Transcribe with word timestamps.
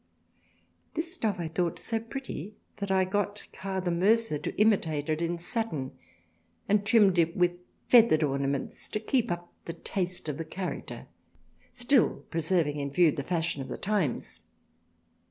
This 0.95 1.13
stuff 1.13 1.35
I 1.39 1.47
thought 1.47 1.77
so 1.77 1.99
pretty 1.99 2.55
that 2.77 2.89
I 2.89 3.05
got 3.05 3.45
Carr 3.53 3.81
the 3.81 3.91
Mercer 3.91 4.39
to 4.39 4.59
imitate 4.59 5.09
it 5.09 5.21
in 5.21 5.37
Satten; 5.37 5.91
and 6.67 6.83
trimmed 6.83 7.19
it 7.19 7.37
with 7.37 7.59
Feathered 7.87 8.23
Ornaments 8.23 8.89
to 8.89 8.99
keep 8.99 9.31
up 9.31 9.53
the 9.65 9.73
Taste 9.73 10.27
of 10.27 10.39
the 10.39 10.43
Character, 10.43 11.05
still 11.71 12.21
preserving 12.31 12.79
in 12.79 12.89
View 12.89 13.11
the 13.11 13.21
Fashion 13.21 13.61
of 13.61 13.67
the 13.67 13.77
Times. 13.77 14.39